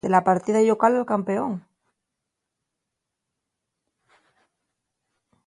De 0.03 0.09
la 0.09 0.23
partida 0.23 0.61
llocal 0.63 0.95
al 0.95 1.05
campeón. 1.05 1.63